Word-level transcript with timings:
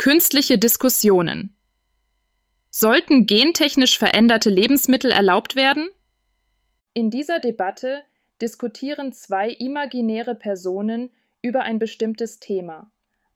Künstliche 0.00 0.56
Diskussionen. 0.56 1.54
Sollten 2.70 3.26
gentechnisch 3.26 3.98
veränderte 3.98 4.48
Lebensmittel 4.48 5.10
erlaubt 5.10 5.56
werden? 5.56 5.90
In 6.94 7.10
dieser 7.10 7.38
Debatte 7.38 8.02
diskutieren 8.40 9.12
zwei 9.12 9.50
imaginäre 9.50 10.34
Personen 10.34 11.10
über 11.42 11.64
ein 11.64 11.78
bestimmtes 11.78 12.40
Thema. 12.40 12.90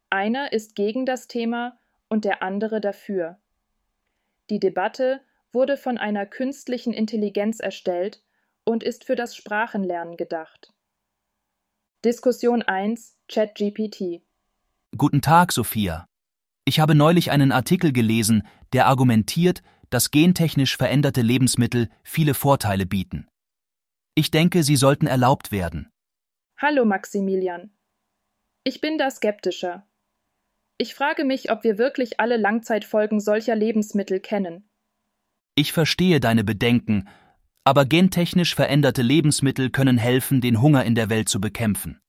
Einer 0.09 0.55
ist 0.55 0.75
gegen 0.75 1.05
das 1.05 1.29
Thema 1.29 1.79
und 2.09 2.25
der 2.25 2.43
andere 2.43 2.81
dafür. 2.81 3.39
Die 4.49 4.59
Debatte 4.59 5.21
wurde 5.53 5.77
von 5.77 5.99
einer 5.99 6.25
künstlichen 6.25 6.95
Intelligenz 6.95 7.61
erstellt 7.61 8.23
und 8.65 8.83
ist 8.83 9.05
für 9.05 9.17
das 9.17 9.37
Sprachenlernen 9.37 10.17
gedacht. 10.17 10.73
Diskussion 12.07 12.63
1 12.63 13.19
ChatGPT 13.29 14.23
Guten 14.97 15.21
Tag, 15.21 15.53
Sophia. 15.53 16.09
Ich 16.67 16.81
habe 16.81 16.95
neulich 16.95 17.31
einen 17.31 17.53
Artikel 17.53 17.93
gelesen, 17.93 18.47
der 18.73 18.87
argumentiert, 18.87 19.63
dass 19.91 20.11
gentechnisch 20.11 20.77
veränderte 20.77 21.21
Lebensmittel 21.21 21.91
viele 22.03 22.33
Vorteile 22.33 22.87
bieten. 22.87 23.29
Ich 24.15 24.31
denke, 24.31 24.63
sie 24.63 24.77
sollten 24.77 25.07
erlaubt 25.07 25.53
werden. 25.53 25.91
Hallo 26.57 26.87
Maximilian. 26.87 27.71
Ich 28.65 28.81
bin 28.81 28.97
da 28.97 29.11
skeptischer. 29.11 29.87
Ich 30.79 30.95
frage 30.95 31.25
mich, 31.25 31.51
ob 31.53 31.65
wir 31.65 31.77
wirklich 31.77 32.19
alle 32.19 32.39
Langzeitfolgen 32.39 33.21
solcher 33.21 33.55
Lebensmittel 33.55 34.21
kennen. 34.21 34.69
Ich 35.55 35.73
verstehe 35.73 36.19
deine 36.19 36.45
Bedenken, 36.45 37.09
aber 37.65 37.85
gentechnisch 37.85 38.55
veränderte 38.55 39.03
Lebensmittel 39.03 39.71
können 39.71 39.99
helfen, 39.99 40.41
den 40.41 40.63
Hunger 40.63 40.85
in 40.85 40.95
der 40.95 41.11
Welt 41.11 41.29
zu 41.29 41.41
bekämpfen. 41.41 42.01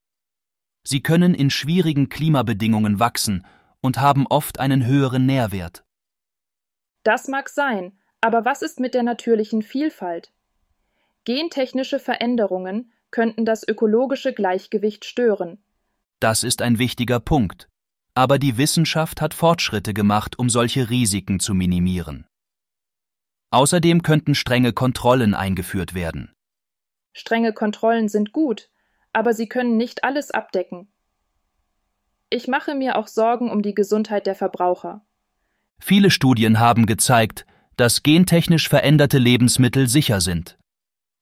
Sie 0.83 1.01
können 1.01 1.33
in 1.33 1.49
schwierigen 1.49 2.07
Klimabedingungen 2.07 2.99
wachsen 2.99 3.45
und 3.85 3.99
haben 3.99 4.27
oft 4.27 4.59
einen 4.59 4.85
höheren 4.85 5.25
Nährwert. 5.25 5.85
Das 7.03 7.27
mag 7.27 7.49
sein, 7.49 7.97
aber 8.19 8.43
was 8.43 8.61
ist 8.61 8.79
mit 8.79 8.93
der 8.93 9.03
natürlichen 9.03 9.61
Vielfalt? 9.61 10.33
Gentechnische 11.23 11.99
Veränderungen 11.99 12.91
könnten 13.11 13.45
das 13.45 13.65
ökologische 13.67 14.33
Gleichgewicht 14.33 15.05
stören. 15.05 15.63
Das 16.19 16.43
ist 16.43 16.61
ein 16.61 16.79
wichtiger 16.79 17.19
Punkt. 17.19 17.69
Aber 18.15 18.39
die 18.39 18.57
Wissenschaft 18.57 19.21
hat 19.21 19.33
Fortschritte 19.33 19.93
gemacht, 19.93 20.39
um 20.39 20.49
solche 20.49 20.89
Risiken 20.89 21.39
zu 21.39 21.53
minimieren. 21.53 22.25
Außerdem 23.51 24.01
könnten 24.01 24.35
strenge 24.35 24.73
Kontrollen 24.73 25.33
eingeführt 25.33 25.93
werden. 25.93 26.33
Strenge 27.13 27.53
Kontrollen 27.53 28.09
sind 28.09 28.31
gut, 28.31 28.69
aber 29.13 29.33
sie 29.33 29.47
können 29.47 29.77
nicht 29.77 30.03
alles 30.03 30.31
abdecken. 30.31 30.91
Ich 32.29 32.47
mache 32.47 32.75
mir 32.75 32.97
auch 32.97 33.07
Sorgen 33.07 33.51
um 33.51 33.61
die 33.61 33.73
Gesundheit 33.73 34.25
der 34.25 34.35
Verbraucher. 34.35 35.05
Viele 35.79 36.09
Studien 36.09 36.59
haben 36.59 36.85
gezeigt, 36.85 37.45
dass 37.77 38.03
gentechnisch 38.03 38.69
veränderte 38.69 39.17
Lebensmittel 39.17 39.87
sicher 39.87 40.21
sind. 40.21 40.57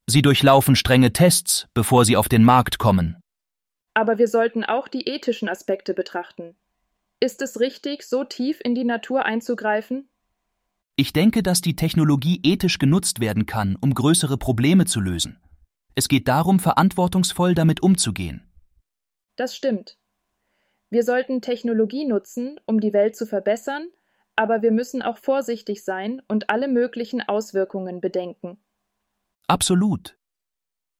Sie 0.07 0.21
durchlaufen 0.21 0.75
strenge 0.75 1.13
Tests, 1.13 1.67
bevor 1.73 2.05
sie 2.05 2.17
auf 2.17 2.29
den 2.29 2.43
Markt 2.43 2.77
kommen. 2.77 3.17
Aber 3.93 4.17
wir 4.17 4.27
sollten 4.27 4.63
auch 4.63 4.87
die 4.87 5.07
ethischen 5.07 5.49
Aspekte 5.49 5.93
betrachten. 5.93 6.55
Ist 7.19 7.41
es 7.41 7.59
richtig, 7.59 8.03
so 8.03 8.23
tief 8.23 8.59
in 8.63 8.75
die 8.75 8.83
Natur 8.83 9.25
einzugreifen? 9.25 10.09
Ich 10.95 11.13
denke, 11.13 11.41
dass 11.41 11.61
die 11.61 11.75
Technologie 11.75 12.39
ethisch 12.43 12.79
genutzt 12.79 13.19
werden 13.19 13.45
kann, 13.45 13.77
um 13.79 13.93
größere 13.93 14.37
Probleme 14.37 14.85
zu 14.85 14.99
lösen. 14.99 15.39
Es 15.95 16.07
geht 16.07 16.27
darum, 16.27 16.59
verantwortungsvoll 16.59 17.55
damit 17.55 17.81
umzugehen. 17.81 18.51
Das 19.35 19.55
stimmt. 19.55 19.97
Wir 20.93 21.01
sollten 21.01 21.41
Technologie 21.41 22.05
nutzen, 22.05 22.59
um 22.67 22.79
die 22.79 22.93
Welt 22.93 23.15
zu 23.15 23.25
verbessern, 23.25 23.87
aber 24.35 24.61
wir 24.61 24.71
müssen 24.71 25.01
auch 25.01 25.17
vorsichtig 25.17 25.83
sein 25.83 26.21
und 26.27 26.51
alle 26.51 26.67
möglichen 26.67 27.19
Auswirkungen 27.19 27.99
bedenken. 27.99 28.59
Absolut. 29.47 30.19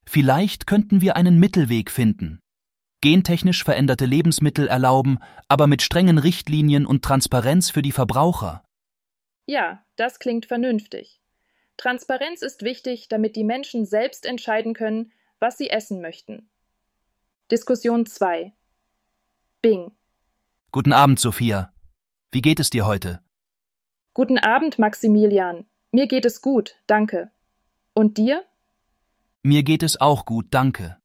Vielleicht 0.03 0.65
könnten 0.65 1.01
wir 1.01 1.15
einen 1.15 1.37
Mittelweg 1.39 1.91
finden. 1.91 2.39
Gentechnisch 3.01 3.63
veränderte 3.63 4.07
Lebensmittel 4.07 4.67
erlauben, 4.67 5.19
aber 5.47 5.67
mit 5.67 5.83
strengen 5.83 6.17
Richtlinien 6.17 6.87
und 6.87 7.05
Transparenz 7.05 7.69
für 7.69 7.83
die 7.83 7.91
Verbraucher. 7.91 8.63
Ja, 9.45 9.85
das 9.95 10.17
klingt 10.17 10.47
vernünftig. 10.47 11.21
Transparenz 11.77 12.41
ist 12.41 12.63
wichtig, 12.63 13.09
damit 13.09 13.35
die 13.35 13.43
Menschen 13.43 13.85
selbst 13.85 14.25
entscheiden 14.25 14.73
können, 14.73 15.11
was 15.37 15.59
sie 15.59 15.69
essen 15.69 16.01
möchten. 16.01 16.49
Diskussion 17.51 18.07
2 18.07 18.53
Bing. 19.63 19.93
Guten 20.73 20.91
Abend, 20.91 21.21
Sophia. 21.21 21.73
Wie 22.33 22.41
geht 22.41 22.59
es 22.59 22.69
dir 22.69 22.85
heute? 22.85 23.21
Guten 24.13 24.37
Abend, 24.37 24.77
Maximilian. 24.77 25.65
Mir 25.93 26.07
geht 26.07 26.25
es 26.25 26.41
gut, 26.41 26.75
danke. 26.85 27.31
Und 27.93 28.17
dir? 28.17 28.43
Mir 29.41 29.63
geht 29.63 29.81
es 29.81 30.01
auch 30.01 30.25
gut, 30.25 30.47
danke. 30.51 30.97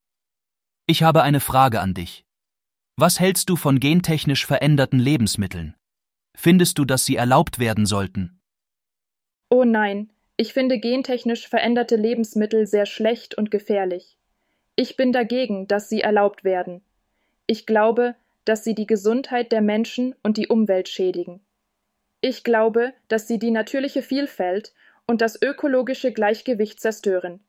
Ich 0.86 1.04
habe 1.04 1.22
eine 1.22 1.38
Frage 1.38 1.80
an 1.80 1.94
dich. 1.94 2.26
Was 2.96 3.20
hältst 3.20 3.48
du 3.48 3.54
von 3.54 3.78
gentechnisch 3.78 4.44
veränderten 4.44 4.98
Lebensmitteln? 4.98 5.76
Findest 6.34 6.78
du, 6.78 6.84
dass 6.84 7.06
sie 7.06 7.14
erlaubt 7.14 7.60
werden 7.60 7.86
sollten? 7.86 8.40
Oh 9.50 9.62
nein, 9.62 10.12
ich 10.36 10.52
finde 10.52 10.80
gentechnisch 10.80 11.46
veränderte 11.46 11.94
Lebensmittel 11.94 12.66
sehr 12.66 12.86
schlecht 12.86 13.36
und 13.36 13.52
gefährlich. 13.52 14.18
Ich 14.74 14.96
bin 14.96 15.12
dagegen, 15.12 15.68
dass 15.68 15.88
sie 15.88 16.00
erlaubt 16.00 16.42
werden. 16.42 16.82
Ich 17.46 17.64
glaube, 17.64 18.16
dass 18.48 18.64
sie 18.64 18.74
die 18.74 18.86
Gesundheit 18.86 19.52
der 19.52 19.60
Menschen 19.60 20.14
und 20.22 20.38
die 20.38 20.48
Umwelt 20.48 20.88
schädigen. 20.88 21.40
Ich 22.22 22.44
glaube, 22.44 22.94
dass 23.08 23.28
sie 23.28 23.38
die 23.38 23.50
natürliche 23.50 24.02
Vielfalt 24.02 24.72
und 25.06 25.20
das 25.20 25.40
ökologische 25.40 26.12
Gleichgewicht 26.12 26.80
zerstören. 26.80 27.40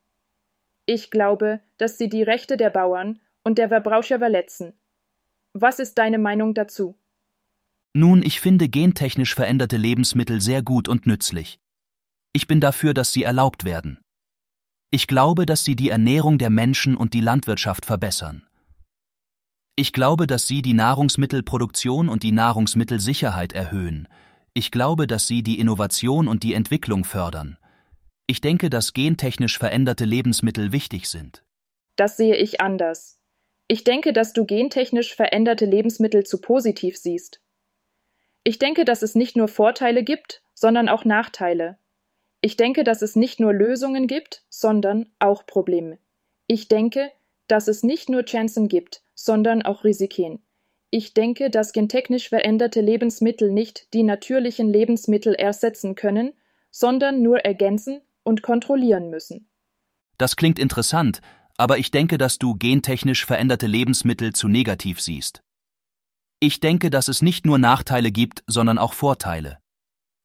Ich 0.85 1.09
glaube, 1.09 1.61
dass 1.77 1.97
sie 1.97 2.09
die 2.09 2.23
Rechte 2.23 2.57
der 2.57 2.69
Bauern 2.69 3.19
und 3.43 3.57
der 3.57 3.69
Verbraucher 3.69 4.19
verletzen. 4.19 4.73
Was 5.53 5.79
ist 5.79 5.97
deine 5.97 6.19
Meinung 6.19 6.53
dazu? 6.53 6.95
Nun, 7.93 8.21
ich 8.21 8.41
finde 8.41 8.67
gentechnisch 8.69 9.33
veränderte 9.33 9.77
Lebensmittel 9.77 10.41
sehr 10.41 10.61
gut 10.61 10.87
und 10.87 11.07
nützlich. 11.07 11.59
Ich 12.33 12.45
bin 12.45 12.59
dafür, 12.59 12.93
dass 12.93 13.13
sie 13.13 13.23
erlaubt 13.23 13.63
werden. 13.63 13.99
Ich 14.91 15.07
glaube, 15.07 15.45
dass 15.45 15.63
sie 15.63 15.75
die 15.75 15.89
Ernährung 15.89 16.37
der 16.37 16.49
Menschen 16.49 16.97
und 16.97 17.13
die 17.13 17.21
Landwirtschaft 17.21 17.85
verbessern. 17.85 18.48
Ich 19.79 19.93
glaube, 19.93 20.27
dass 20.27 20.45
sie 20.45 20.61
die 20.61 20.73
Nahrungsmittelproduktion 20.73 22.09
und 22.09 22.23
die 22.23 22.33
Nahrungsmittelsicherheit 22.33 23.53
erhöhen. 23.53 24.09
Ich 24.53 24.71
glaube, 24.71 25.07
dass 25.07 25.25
sie 25.25 25.41
die 25.41 25.57
Innovation 25.57 26.27
und 26.27 26.43
die 26.43 26.53
Entwicklung 26.53 27.05
fördern. 27.05 27.57
Ich 28.27 28.41
denke, 28.41 28.69
dass 28.69 28.91
gentechnisch 28.91 29.57
veränderte 29.57 30.03
Lebensmittel 30.03 30.73
wichtig 30.73 31.07
sind. 31.07 31.45
Das 31.95 32.17
sehe 32.17 32.35
ich 32.35 32.59
anders. 32.59 33.21
Ich 33.69 33.85
denke, 33.85 34.11
dass 34.11 34.33
du 34.33 34.43
gentechnisch 34.43 35.15
veränderte 35.15 35.65
Lebensmittel 35.65 36.25
zu 36.25 36.41
positiv 36.41 36.97
siehst. 36.97 37.39
Ich 38.43 38.59
denke, 38.59 38.83
dass 38.83 39.01
es 39.01 39.15
nicht 39.15 39.37
nur 39.37 39.47
Vorteile 39.47 40.03
gibt, 40.03 40.43
sondern 40.53 40.89
auch 40.89 41.05
Nachteile. 41.05 41.77
Ich 42.41 42.57
denke, 42.57 42.83
dass 42.83 43.01
es 43.01 43.15
nicht 43.15 43.39
nur 43.39 43.53
Lösungen 43.53 44.07
gibt, 44.07 44.43
sondern 44.49 45.05
auch 45.19 45.45
Probleme. 45.45 45.99
Ich 46.47 46.67
denke, 46.67 47.13
dass 47.49 47.67
es 47.67 47.83
nicht 47.83 48.09
nur 48.09 48.23
Chancen 48.23 48.69
gibt, 48.69 49.01
sondern 49.15 49.61
auch 49.63 49.83
Risiken. 49.83 50.39
Ich 50.91 51.13
denke, 51.13 51.49
dass 51.49 51.73
gentechnisch 51.73 52.29
veränderte 52.29 52.81
Lebensmittel 52.81 53.51
nicht 53.51 53.93
die 53.93 54.03
natürlichen 54.03 54.71
Lebensmittel 54.71 55.35
ersetzen 55.35 55.95
können, 55.95 56.33
sondern 56.71 57.21
nur 57.21 57.39
ergänzen 57.39 58.01
und 58.23 58.41
kontrollieren 58.41 59.09
müssen. 59.09 59.49
Das 60.17 60.35
klingt 60.35 60.59
interessant, 60.59 61.21
aber 61.57 61.77
ich 61.77 61.91
denke, 61.91 62.17
dass 62.17 62.37
du 62.37 62.55
gentechnisch 62.55 63.25
veränderte 63.25 63.67
Lebensmittel 63.67 64.33
zu 64.33 64.47
negativ 64.47 65.01
siehst. 65.01 65.41
Ich 66.39 66.59
denke, 66.59 66.89
dass 66.89 67.07
es 67.07 67.21
nicht 67.21 67.45
nur 67.45 67.57
Nachteile 67.57 68.11
gibt, 68.11 68.43
sondern 68.47 68.77
auch 68.77 68.93
Vorteile. 68.93 69.57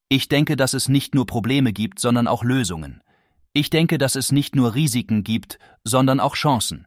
Ich 0.09 0.29
denke, 0.29 0.57
dass 0.57 0.75
es 0.75 0.89
nicht 0.89 1.15
nur 1.15 1.27
Probleme 1.27 1.73
gibt, 1.73 1.99
sondern 1.99 2.29
auch 2.29 2.45
Lösungen. 2.45 3.03
Ich 3.53 3.71
denke, 3.71 3.99
dass 3.99 4.15
es 4.15 4.33
nicht 4.33 4.55
nur 4.55 4.75
Risiken 4.75 5.25
gibt, 5.25 5.59
sondern 5.83 6.21
auch 6.21 6.35
Chancen. 6.35 6.87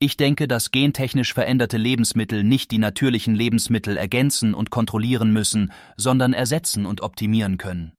Ich 0.00 0.16
denke, 0.16 0.46
dass 0.46 0.70
gentechnisch 0.70 1.34
veränderte 1.34 1.76
Lebensmittel 1.76 2.44
nicht 2.44 2.70
die 2.70 2.78
natürlichen 2.78 3.34
Lebensmittel 3.34 3.96
ergänzen 3.96 4.54
und 4.54 4.70
kontrollieren 4.70 5.32
müssen, 5.32 5.72
sondern 5.96 6.32
ersetzen 6.32 6.86
und 6.86 7.00
optimieren 7.00 7.58
können. 7.58 7.92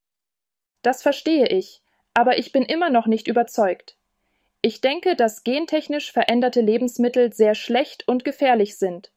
Das 0.81 1.03
verstehe 1.03 1.47
ich, 1.47 1.81
aber 2.13 2.37
ich 2.37 2.53
bin 2.53 2.63
immer 2.63 2.89
noch 2.89 3.05
nicht 3.05 3.27
überzeugt. 3.27 3.97
Ich 4.61 4.79
denke, 4.79 5.17
dass 5.17 5.43
gentechnisch 5.43 6.11
veränderte 6.11 6.61
Lebensmittel 6.61 7.33
sehr 7.33 7.53
schlecht 7.53 8.07
und 8.07 8.23
gefährlich 8.23 8.77
sind. 8.77 9.11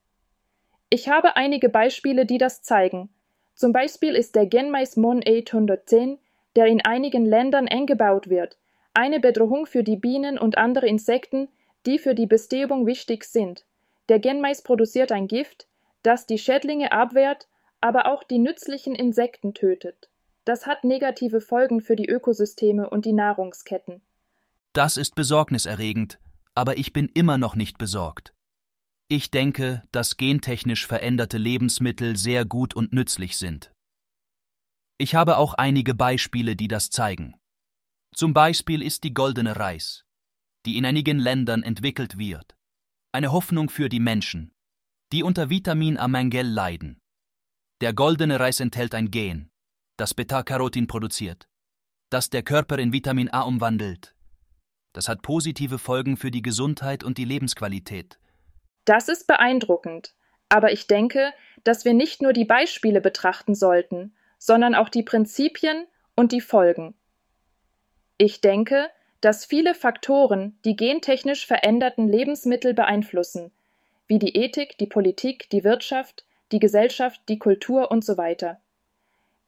Ich 0.91 1.09
habe 1.09 1.37
einige 1.37 1.69
Beispiele, 1.69 2.27
die 2.27 2.39
das 2.39 2.63
zeigen. 2.63 3.11
Zum 3.55 3.73
Beispiel 3.73 4.15
ist 4.15 4.35
der 4.35 4.47
Genmais 4.47 4.97
Mon 4.97 5.23
810, 5.25 6.19
der 6.57 6.67
in 6.67 6.85
einigen 6.85 7.27
Ländern 7.27 7.69
eng 7.69 7.87
gebaut 7.87 8.29
wird, 8.29 8.59
eine 8.93 9.21
Bedrohung 9.21 9.67
für 9.67 9.85
die 9.85 9.97
Bienen 9.97 10.37
und 10.37 10.59
andere 10.59 10.87
Insekten, 10.87 11.49
die 11.87 11.99
für 11.99 12.15
die 12.15 12.27
Bestäubung 12.27 12.87
wichtig 12.87 13.25
sind. 13.25 13.65
Der 14.09 14.19
Genmais 14.19 14.63
produziert 14.63 15.13
ein 15.13 15.29
Gift, 15.29 15.67
das 16.03 16.27
die 16.27 16.39
Schädlinge 16.39 16.93
abwehrt, 16.93 17.49
aber 17.81 18.07
auch 18.07 18.25
die 18.25 18.39
nützlichen 18.39 18.95
Insekten 18.95 19.55
tötet. 19.55 20.09
Das 20.45 20.67
hat 20.67 20.85
negative 20.85 21.41
Folgen 21.41 21.81
für 21.81 21.97
die 21.97 22.09
Ökosysteme 22.09 22.91
und 22.91 23.05
die 23.05 23.13
Nahrungsketten. 23.13 24.03
Das 24.73 24.97
ist 24.97 25.15
besorgniserregend, 25.15 26.19
aber 26.55 26.79
ich 26.79 26.93
bin 26.93 27.09
immer 27.15 27.39
noch 27.39 27.55
nicht 27.55 27.79
besorgt. 27.79 28.35
Ich 29.09 29.31
denke, 29.31 29.83
dass 29.93 30.17
gentechnisch 30.17 30.87
veränderte 30.87 31.37
Lebensmittel 31.39 32.17
sehr 32.17 32.45
gut 32.45 32.75
und 32.75 32.93
nützlich 32.93 33.37
sind. 33.37 33.71
Ich 34.99 35.15
habe 35.15 35.37
auch 35.37 35.55
einige 35.55 35.95
Beispiele, 35.95 36.57
die 36.57 36.69
das 36.69 36.91
zeigen. 36.91 37.35
Zum 38.15 38.33
Beispiel 38.35 38.83
ist 38.83 39.05
die 39.05 39.15
goldene 39.15 39.57
Reis, 39.57 40.05
die 40.67 40.77
in 40.79 40.85
einigen 40.85 41.19
Ländern 41.19 41.63
entwickelt 41.63 42.19
wird. 42.19 42.57
Eine 43.13 43.33
Hoffnung 43.33 43.69
für 43.69 43.89
die 43.89 44.01
Menschen, 44.01 44.53
die 45.13 45.23
unter 45.23 45.51
Vitamin 45.51 45.99
A 45.99 46.09
Mangel 46.09 46.47
leiden. 46.47 46.99
Der 47.81 47.93
goldene 47.93 48.41
Reis 48.41 48.61
enthält 48.61 48.95
ein 48.95 49.11
Gen, 49.11 49.51
das 49.97 50.15
Beta-Carotin 50.15 50.87
produziert, 50.87 51.49
das 52.11 52.31
der 52.31 52.43
Körper 52.43 52.79
in 52.79 52.93
Vitamin 52.93 53.29
A 53.31 53.43
umwandelt. 53.43 54.15
Das 54.93 55.09
hat 55.09 55.23
positive 55.23 55.79
Folgen 55.79 56.17
für 56.17 56.31
die 56.31 56.43
Gesundheit 56.43 57.03
und 57.03 57.19
die 57.19 57.25
Lebensqualität. 57.25 58.19
Das 58.85 59.09
ist 59.09 59.27
beeindruckend, 59.27 60.15
aber 60.49 60.73
ich 60.73 60.87
denke, 60.87 61.33
dass 61.65 61.85
wir 61.85 61.95
nicht 61.95 62.23
nur 62.23 62.33
die 62.33 62.45
Beispiele 62.45 63.01
betrachten 63.01 63.55
sollten, 63.55 64.15
sondern 64.39 64.75
auch 64.75 64.89
die 64.89 65.03
Prinzipien 65.03 65.87
und 66.15 66.33
die 66.33 66.41
Folgen. 66.41 66.95
Ich 68.19 68.41
denke, 68.41 68.91
dass 69.23 69.45
viele 69.45 69.75
Faktoren 69.75 70.59
die 70.65 70.75
gentechnisch 70.75 71.47
veränderten 71.47 72.09
Lebensmittel 72.09 72.75
beeinflussen, 72.75 73.53
wie 74.09 74.19
die 74.19 74.37
Ethik, 74.37 74.77
die 74.79 74.87
Politik, 74.87 75.49
die 75.51 75.65
Wirtschaft, 75.65 76.25
die 76.51 76.59
Gesellschaft, 76.59 77.21
die 77.29 77.39
Kultur 77.39 77.91
und 77.91 78.05
so 78.05 78.19
weiter. 78.19 78.61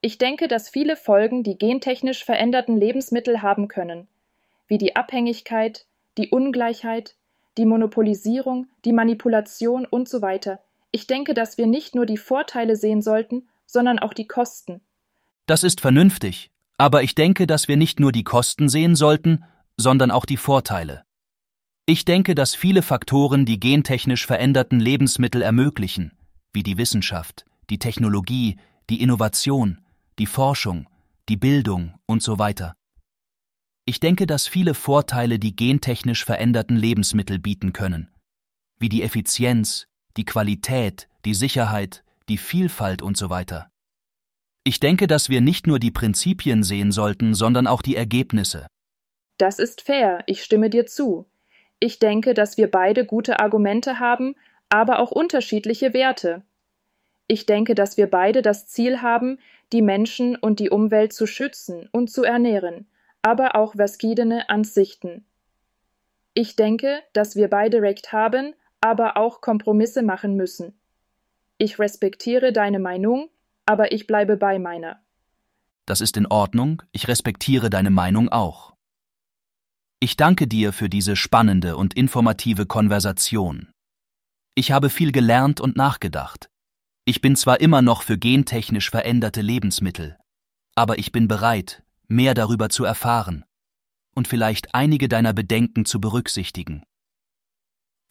Ich 0.00 0.16
denke, 0.16 0.46
dass 0.46 0.68
viele 0.68 0.96
Folgen 0.96 1.42
die 1.42 1.58
gentechnisch 1.58 2.24
veränderten 2.24 2.76
Lebensmittel 2.76 3.42
haben 3.42 3.66
können, 3.66 4.06
wie 4.68 4.78
die 4.78 4.94
Abhängigkeit, 4.94 5.86
die 6.18 6.28
Ungleichheit, 6.28 7.16
die 7.58 7.66
Monopolisierung, 7.66 8.68
die 8.84 8.92
Manipulation 8.92 9.86
und 9.86 10.08
so 10.08 10.22
weiter. 10.22 10.60
Ich 10.92 11.08
denke, 11.08 11.34
dass 11.34 11.58
wir 11.58 11.66
nicht 11.66 11.96
nur 11.96 12.06
die 12.06 12.16
Vorteile 12.16 12.76
sehen 12.76 13.02
sollten, 13.02 13.48
sondern 13.66 13.98
auch 13.98 14.14
die 14.14 14.28
Kosten. 14.28 14.80
Das 15.46 15.64
ist 15.64 15.80
vernünftig, 15.80 16.52
aber 16.78 17.02
ich 17.02 17.16
denke, 17.16 17.48
dass 17.48 17.66
wir 17.66 17.76
nicht 17.76 17.98
nur 17.98 18.12
die 18.12 18.24
Kosten 18.24 18.68
sehen 18.68 18.94
sollten, 18.94 19.44
sondern 19.76 20.10
auch 20.10 20.24
die 20.24 20.36
Vorteile. 20.36 21.04
Ich 21.86 22.04
denke, 22.04 22.34
dass 22.34 22.54
viele 22.54 22.82
Faktoren 22.82 23.44
die 23.44 23.60
gentechnisch 23.60 24.26
veränderten 24.26 24.80
Lebensmittel 24.80 25.42
ermöglichen, 25.42 26.12
wie 26.52 26.62
die 26.62 26.78
Wissenschaft, 26.78 27.44
die 27.68 27.78
Technologie, 27.78 28.56
die 28.88 29.02
Innovation, 29.02 29.80
die 30.18 30.26
Forschung, 30.26 30.88
die 31.28 31.36
Bildung 31.36 31.94
und 32.06 32.22
so 32.22 32.38
weiter. 32.38 32.74
Ich 33.86 34.00
denke, 34.00 34.26
dass 34.26 34.46
viele 34.46 34.72
Vorteile 34.72 35.38
die 35.38 35.54
gentechnisch 35.54 36.24
veränderten 36.24 36.76
Lebensmittel 36.76 37.38
bieten 37.38 37.74
können, 37.74 38.08
wie 38.78 38.88
die 38.88 39.02
Effizienz, 39.02 39.86
die 40.16 40.24
Qualität, 40.24 41.08
die 41.24 41.34
Sicherheit, 41.34 42.02
die 42.30 42.38
Vielfalt 42.38 43.02
und 43.02 43.16
so 43.18 43.28
weiter. 43.28 43.70
Ich 44.64 44.80
denke, 44.80 45.06
dass 45.06 45.28
wir 45.28 45.42
nicht 45.42 45.66
nur 45.66 45.78
die 45.78 45.90
Prinzipien 45.90 46.62
sehen 46.62 46.92
sollten, 46.92 47.34
sondern 47.34 47.66
auch 47.66 47.82
die 47.82 47.96
Ergebnisse. 47.96 48.66
Das 49.38 49.58
ist 49.58 49.81
fair, 49.81 50.22
ich 50.26 50.42
stimme 50.42 50.70
dir 50.70 50.86
zu. 50.86 51.26
Ich 51.81 51.98
denke, 51.98 52.34
dass 52.34 52.56
wir 52.56 52.70
beide 52.70 53.04
gute 53.04 53.40
Argumente 53.40 53.98
haben, 53.98 54.36
aber 54.69 54.98
auch 54.98 55.10
unterschiedliche 55.10 55.92
Werte. 55.92 56.42
Ich 57.26 57.46
denke, 57.46 57.75
dass 57.75 57.96
wir 57.96 58.08
beide 58.08 58.42
das 58.42 58.66
Ziel 58.66 59.02
haben, 59.02 59.38
die 59.72 59.82
Menschen 59.82 60.36
und 60.36 60.60
die 60.60 60.70
Umwelt 60.70 61.12
zu 61.12 61.26
schützen 61.26 61.88
und 61.90 62.10
zu 62.10 62.22
ernähren, 62.22 62.86
aber 63.22 63.56
auch 63.56 63.75
verschiedene 63.75 64.48
Ansichten. 64.50 65.25
Ich 66.34 66.56
denke, 66.56 67.00
dass 67.12 67.36
wir 67.36 67.48
beide 67.48 67.81
Recht 67.81 68.12
haben, 68.12 68.54
aber 68.81 69.16
auch 69.16 69.40
Kompromisse 69.40 70.02
machen 70.02 70.36
müssen. 70.36 70.75
Ich 71.56 71.78
respektiere 71.78 72.52
deine 72.52 72.78
Meinung, 72.78 73.31
aber 73.66 73.92
ich 73.92 74.06
bleibe 74.06 74.36
bei 74.36 74.58
meiner. 74.58 75.00
Das 75.86 76.00
ist 76.00 76.16
in 76.16 76.26
Ordnung, 76.26 76.82
ich 76.92 77.08
respektiere 77.08 77.70
deine 77.70 77.90
Meinung 77.90 78.28
auch. 78.28 78.73
Ich 80.04 80.18
danke 80.18 80.46
dir 80.46 80.74
für 80.74 80.90
diese 80.90 81.16
spannende 81.16 81.78
und 81.78 81.94
informative 81.94 82.66
Konversation. 82.66 83.72
Ich 84.54 84.70
habe 84.70 84.90
viel 84.90 85.12
gelernt 85.12 85.62
und 85.62 85.76
nachgedacht. 85.76 86.50
Ich 87.06 87.22
bin 87.22 87.36
zwar 87.36 87.62
immer 87.62 87.80
noch 87.80 88.02
für 88.02 88.18
gentechnisch 88.18 88.90
veränderte 88.90 89.40
Lebensmittel, 89.40 90.18
aber 90.74 90.98
ich 90.98 91.10
bin 91.10 91.26
bereit, 91.26 91.82
mehr 92.06 92.34
darüber 92.34 92.68
zu 92.68 92.84
erfahren 92.84 93.46
und 94.14 94.28
vielleicht 94.28 94.74
einige 94.74 95.08
deiner 95.08 95.32
Bedenken 95.32 95.86
zu 95.86 96.02
berücksichtigen. 96.02 96.84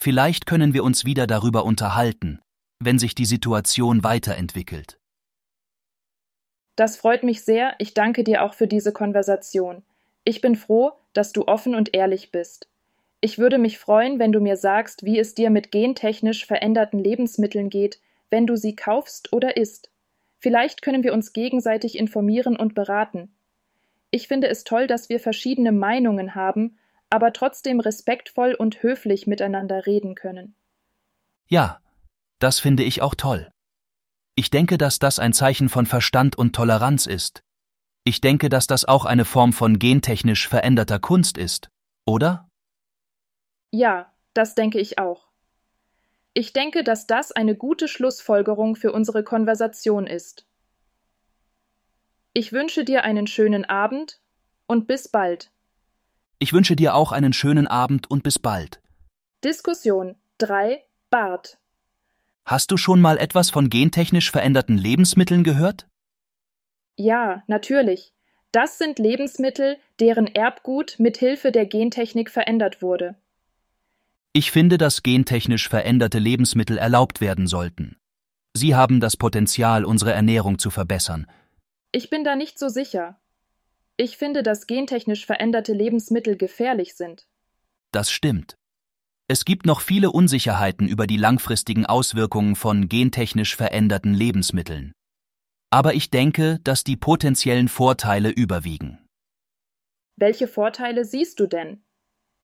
Vielleicht 0.02 0.48
können 0.48 0.74
wir 0.74 0.84
uns 0.84 1.06
wieder 1.06 1.28
darüber 1.28 1.64
unterhalten, 1.64 2.40
wenn 2.80 2.98
sich 2.98 3.14
die 3.14 3.26
Situation 3.26 4.04
weiterentwickelt. 4.04 4.98
Das 6.76 6.98
freut 6.98 7.22
mich 7.22 7.44
sehr, 7.44 7.76
ich 7.78 7.94
danke 7.94 8.24
dir 8.24 8.42
auch 8.42 8.56
für 8.56 8.68
diese 8.68 8.94
Konversation. 8.94 9.84
Ich 10.24 10.42
bin 10.42 10.56
froh, 10.56 10.94
dass 11.14 11.34
du 11.34 11.48
offen 11.48 11.76
und 11.76 11.94
ehrlich 11.94 12.32
bist. 12.32 12.68
Ich 13.22 13.38
würde 13.38 13.58
mich 13.58 13.78
freuen, 13.78 14.20
wenn 14.20 14.32
du 14.32 14.40
mir 14.40 14.58
sagst, 14.58 15.06
wie 15.06 15.20
es 15.20 15.36
dir 15.36 15.50
mit 15.50 15.72
gentechnisch 15.72 16.46
veränderten 16.46 17.00
Lebensmitteln 17.00 17.70
geht, 17.70 18.00
wenn 18.30 18.48
du 18.48 18.58
sie 18.58 18.76
kaufst 18.76 19.32
oder 19.32 19.58
isst. 19.58 19.90
Vielleicht 20.40 20.82
können 20.82 21.04
wir 21.04 21.14
uns 21.14 21.32
gegenseitig 21.32 21.98
informieren 21.98 22.58
und 22.58 22.76
beraten. 22.76 23.34
Ich 24.12 24.28
finde 24.28 24.48
es 24.50 24.64
toll, 24.64 24.88
dass 24.88 25.08
wir 25.08 25.20
verschiedene 25.20 25.72
Meinungen 25.72 26.36
haben, 26.36 26.78
aber 27.10 27.32
trotzdem 27.32 27.80
respektvoll 27.80 28.54
und 28.54 28.84
höflich 28.84 29.28
miteinander 29.28 29.86
reden 29.86 30.16
können. 30.16 30.56
Ja, 31.48 31.80
das 32.40 32.60
finde 32.60 32.84
ich 32.84 33.02
auch 33.02 33.16
toll. 33.16 33.52
Ich 34.36 34.50
denke, 34.50 34.78
dass 34.78 35.00
das 35.00 35.20
ein 35.20 35.32
Zeichen 35.32 35.70
von 35.70 35.86
Verstand 35.86 36.38
und 36.38 36.56
Toleranz 36.56 37.06
ist. 37.06 37.44
Ich 38.06 38.20
denke, 38.20 38.50
dass 38.50 38.68
das 38.68 38.86
auch 38.86 39.06
eine 39.06 39.24
Form 39.24 39.54
von 39.54 39.80
gentechnisch 39.80 40.48
veränderter 40.48 41.00
Kunst 41.00 41.38
ist, 41.38 41.70
oder? 42.06 42.50
Ja, 43.72 44.12
das 44.34 44.56
denke 44.56 44.80
ich 44.80 45.00
auch. 45.00 45.30
Ich 46.34 46.52
denke, 46.52 46.84
dass 46.84 47.08
das 47.08 47.32
eine 47.32 47.56
gute 47.56 47.88
Schlussfolgerung 47.88 48.76
für 48.76 48.92
unsere 48.92 49.24
Konversation 49.24 50.06
ist. 50.06 50.46
Ich 52.34 52.52
wünsche 52.52 52.84
dir 52.84 53.04
einen 53.04 53.28
schönen 53.28 53.64
Abend 53.64 54.20
und 54.66 54.88
bis 54.88 55.08
bald. 55.08 55.52
Ich 56.40 56.52
wünsche 56.52 56.76
dir 56.76 56.96
auch 56.96 57.12
einen 57.12 57.32
schönen 57.32 57.68
Abend 57.68 58.10
und 58.10 58.24
bis 58.24 58.40
bald. 58.40 58.82
Diskussion 59.44 60.16
3 60.40 60.84
Bart. 61.10 61.60
Hast 62.46 62.72
du 62.72 62.78
schon 62.78 63.00
mal 63.00 63.18
etwas 63.18 63.50
von 63.50 63.70
gentechnisch 63.70 64.32
veränderten 64.32 64.78
Lebensmitteln 64.78 65.44
gehört? 65.44 65.88
Ja, 66.96 67.44
natürlich. 67.48 68.14
Das 68.52 68.78
sind 68.78 69.00
Lebensmittel, 69.00 69.78
deren 70.00 70.28
Erbgut 70.28 70.96
mit 71.00 71.18
Hilfe 71.18 71.52
der 71.52 71.66
Gentechnik 71.66 72.30
verändert 72.30 72.82
wurde. 72.82 73.16
Ich 74.34 74.52
finde, 74.52 74.78
dass 74.78 75.04
gentechnisch 75.04 75.70
veränderte 75.70 76.20
Lebensmittel 76.20 76.78
erlaubt 76.78 77.22
werden 77.22 77.48
sollten. 77.48 77.98
Sie 78.56 78.76
haben 78.76 79.00
das 79.00 79.18
Potenzial, 79.18 79.86
unsere 79.86 80.14
Ernährung 80.14 80.60
zu 80.60 80.70
verbessern, 80.70 81.28
ich 81.96 82.10
bin 82.10 82.24
da 82.24 82.36
nicht 82.36 82.58
so 82.58 82.70
sicher. 82.70 83.20
Ich 83.98 84.18
finde, 84.18 84.42
dass 84.42 84.66
gentechnisch 84.66 85.28
veränderte 85.28 85.74
Lebensmittel 85.74 86.36
gefährlich 86.36 86.96
sind. 86.96 87.28
Das 87.92 88.10
stimmt. 88.10 88.58
Es 89.28 89.46
gibt 89.46 89.68
noch 89.68 89.80
viele 89.80 90.12
Unsicherheiten 90.12 90.88
über 90.88 91.06
die 91.06 91.18
langfristigen 91.18 91.86
Auswirkungen 91.86 92.56
von 92.56 92.90
gentechnisch 92.90 93.56
veränderten 93.56 94.16
Lebensmitteln. 94.16 94.94
Aber 95.74 95.96
ich 95.96 96.12
denke, 96.12 96.60
dass 96.64 96.84
die 96.84 96.96
potenziellen 96.96 97.68
Vorteile 97.68 98.30
überwiegen. 98.30 99.00
Welche 100.16 100.48
Vorteile 100.48 101.04
siehst 101.04 101.40
du 101.40 101.48
denn? 101.48 101.82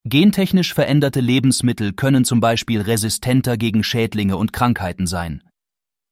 Gentechnisch 0.03 0.73
veränderte 0.73 1.19
Lebensmittel 1.19 1.93
können 1.93 2.25
zum 2.25 2.39
Beispiel 2.39 2.81
resistenter 2.81 3.55
gegen 3.55 3.83
Schädlinge 3.83 4.35
und 4.35 4.51
Krankheiten 4.51 5.05
sein. 5.05 5.43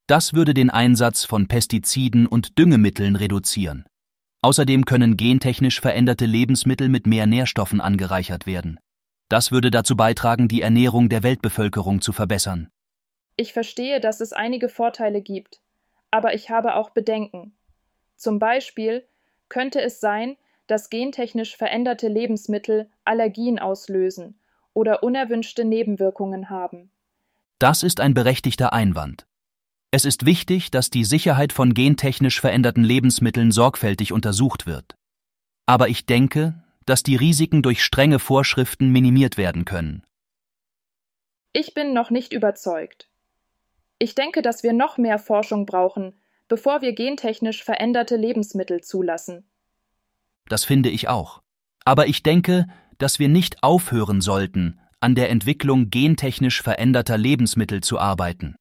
Das 0.06 0.32
würde 0.32 0.54
den 0.54 0.70
Einsatz 0.70 1.24
von 1.24 1.48
Pestiziden 1.48 2.28
und 2.28 2.56
Düngemitteln 2.56 3.16
reduzieren. 3.16 3.84
Außerdem 4.42 4.84
können 4.84 5.16
gentechnisch 5.16 5.80
veränderte 5.80 6.24
Lebensmittel 6.24 6.88
mit 6.88 7.08
mehr 7.08 7.26
Nährstoffen 7.26 7.80
angereichert 7.80 8.46
werden. 8.46 8.78
Das 9.28 9.50
würde 9.50 9.72
dazu 9.72 9.96
beitragen, 9.96 10.46
die 10.46 10.62
Ernährung 10.62 11.08
der 11.08 11.24
Weltbevölkerung 11.24 12.00
zu 12.00 12.12
verbessern. 12.12 12.68
Ich 13.34 13.52
verstehe, 13.52 13.98
dass 13.98 14.20
es 14.20 14.32
einige 14.32 14.68
Vorteile 14.68 15.20
gibt, 15.20 15.60
aber 16.10 16.34
ich 16.34 16.50
habe 16.50 16.74
auch 16.74 16.90
Bedenken. 16.90 17.56
Zum 18.16 18.38
Beispiel 18.38 19.06
könnte 19.48 19.80
es 19.80 20.00
sein, 20.00 20.36
dass 20.66 20.90
gentechnisch 20.90 21.56
veränderte 21.56 22.08
Lebensmittel 22.08 22.90
Allergien 23.04 23.58
auslösen 23.58 24.38
oder 24.74 25.02
unerwünschte 25.02 25.64
Nebenwirkungen 25.64 26.50
haben. 26.50 26.90
Das 27.58 27.82
ist 27.82 28.00
ein 28.00 28.14
berechtigter 28.14 28.72
Einwand. 28.72 29.26
Es 29.90 30.04
ist 30.04 30.26
wichtig, 30.26 30.70
dass 30.70 30.90
die 30.90 31.04
Sicherheit 31.04 31.52
von 31.52 31.72
gentechnisch 31.72 32.40
veränderten 32.40 32.84
Lebensmitteln 32.84 33.50
sorgfältig 33.50 34.12
untersucht 34.12 34.66
wird. 34.66 34.96
Aber 35.64 35.88
ich 35.88 36.04
denke, 36.04 36.62
dass 36.84 37.02
die 37.02 37.16
Risiken 37.16 37.62
durch 37.62 37.82
strenge 37.82 38.18
Vorschriften 38.18 38.90
minimiert 38.90 39.36
werden 39.38 39.64
können. 39.64 40.04
Ich 41.52 41.74
bin 41.74 41.94
noch 41.94 42.10
nicht 42.10 42.32
überzeugt. 42.32 43.08
Ich 43.98 44.14
denke, 44.14 44.42
dass 44.42 44.62
wir 44.62 44.72
noch 44.72 44.98
mehr 44.98 45.18
Forschung 45.18 45.66
brauchen, 45.66 46.14
bevor 46.46 46.82
wir 46.82 46.94
gentechnisch 46.94 47.64
veränderte 47.64 48.16
Lebensmittel 48.16 48.82
zulassen. 48.82 49.48
Das 50.48 50.64
finde 50.64 50.88
ich 50.88 51.08
auch. 51.08 51.42
Aber 51.84 52.06
ich 52.06 52.22
denke, 52.22 52.66
dass 52.98 53.18
wir 53.18 53.28
nicht 53.28 53.62
aufhören 53.62 54.20
sollten, 54.20 54.80
an 55.00 55.14
der 55.14 55.30
Entwicklung 55.30 55.90
gentechnisch 55.90 56.62
veränderter 56.62 57.18
Lebensmittel 57.18 57.82
zu 57.82 57.98
arbeiten. 57.98 58.56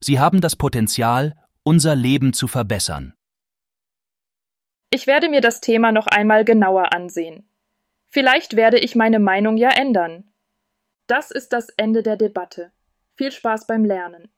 Sie 0.00 0.18
haben 0.18 0.40
das 0.40 0.56
Potenzial, 0.56 1.34
unser 1.62 1.94
Leben 1.94 2.32
zu 2.32 2.48
verbessern. 2.48 3.14
Ich 4.90 5.06
werde 5.06 5.28
mir 5.28 5.40
das 5.40 5.60
Thema 5.60 5.92
noch 5.92 6.06
einmal 6.06 6.44
genauer 6.44 6.92
ansehen. 6.92 7.48
Vielleicht 8.08 8.56
werde 8.56 8.78
ich 8.78 8.94
meine 8.94 9.18
Meinung 9.18 9.56
ja 9.56 9.70
ändern. 9.70 10.32
Das 11.06 11.30
ist 11.30 11.52
das 11.52 11.68
Ende 11.70 12.02
der 12.02 12.16
Debatte. 12.16 12.72
Viel 13.16 13.32
Spaß 13.32 13.66
beim 13.66 13.84
Lernen. 13.84 14.28